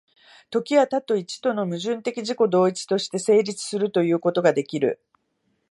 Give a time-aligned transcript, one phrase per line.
[0.49, 4.99] 時は多と一との矛盾的自己同一として成立するということができる。